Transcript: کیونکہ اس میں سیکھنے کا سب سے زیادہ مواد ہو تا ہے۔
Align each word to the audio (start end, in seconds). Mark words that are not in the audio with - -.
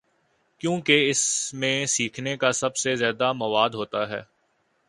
کیونکہ 0.61 1.09
اس 1.09 1.53
میں 1.53 1.85
سیکھنے 1.85 2.37
کا 2.37 2.51
سب 2.51 2.75
سے 2.75 2.95
زیادہ 2.95 3.31
مواد 3.33 3.69
ہو 3.69 3.85
تا 3.85 4.09
ہے۔ 4.09 4.21